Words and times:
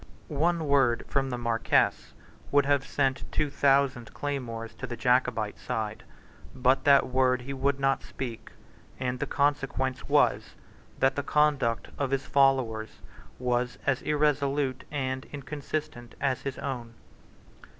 One 0.29 0.65
word 0.67 1.05
from 1.07 1.29
the 1.29 1.37
Marquess 1.37 2.13
would 2.51 2.65
have 2.65 2.87
sent 2.87 3.31
two 3.31 3.51
thousand 3.51 4.15
claymores 4.15 4.73
to 4.79 4.87
the 4.87 4.97
Jacobite 4.97 5.59
side. 5.59 6.01
But 6.55 6.85
that 6.85 7.05
word 7.09 7.41
he 7.41 7.53
would 7.53 7.79
not 7.79 8.01
speak; 8.01 8.49
and 8.99 9.19
the 9.19 9.27
consequence 9.27 10.09
was, 10.09 10.55
that 10.97 11.15
the 11.15 11.21
conduct 11.21 11.89
of 11.99 12.09
his 12.09 12.25
followers 12.25 13.01
was 13.37 13.77
as 13.85 14.01
irresolute 14.01 14.85
and 14.89 15.27
inconsistent 15.31 16.15
as 16.19 16.41
his 16.41 16.57
own. 16.57 16.95